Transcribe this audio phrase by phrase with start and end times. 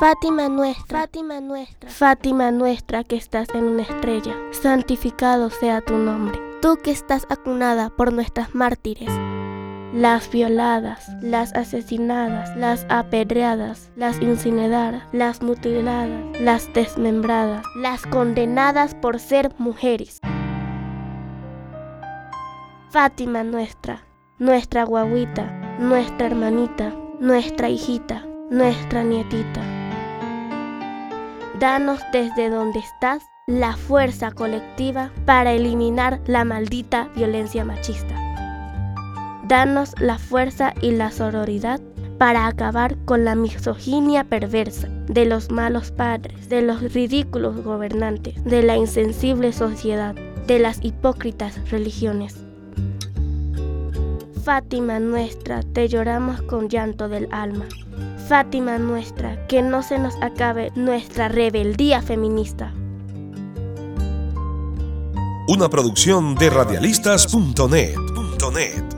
[0.00, 6.36] Fátima nuestra, Fátima nuestra, Fátima nuestra que estás en una estrella, santificado sea tu nombre.
[6.60, 9.08] Tú que estás acunada por nuestras mártires,
[9.92, 19.20] las violadas, las asesinadas, las apedreadas, las incineradas, las mutiladas, las desmembradas, las condenadas por
[19.20, 20.18] ser mujeres.
[22.90, 24.04] Fátima nuestra,
[24.40, 25.44] nuestra guaguita,
[25.78, 29.83] nuestra hermanita, nuestra hijita, nuestra nietita.
[31.60, 38.14] Danos desde donde estás la fuerza colectiva para eliminar la maldita violencia machista.
[39.46, 41.80] Danos la fuerza y la sororidad
[42.18, 48.62] para acabar con la misoginia perversa de los malos padres, de los ridículos gobernantes, de
[48.62, 50.14] la insensible sociedad,
[50.46, 52.43] de las hipócritas religiones.
[54.44, 57.64] Fátima nuestra, te lloramos con llanto del alma.
[58.28, 62.74] Fátima nuestra, que no se nos acabe nuestra rebeldía feminista.
[65.48, 68.93] Una producción de radialistas.net.